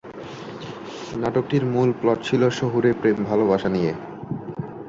[1.13, 3.91] নাটকটির মূল প্লট ছিলো শহুরে প্রেম-ভালোবাসা নিয়ে।